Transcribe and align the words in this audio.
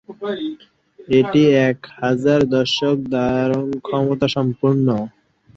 এটি 1.13 1.41
এক 1.61 1.79
হাজার 1.99 2.39
দর্শক 2.55 2.95
ধারণক্ষমতা 3.11 4.27
সম্পন্ন। 4.35 4.87